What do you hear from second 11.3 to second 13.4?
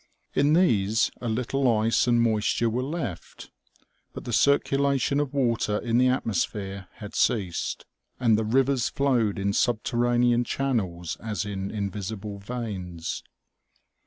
in in visible veins.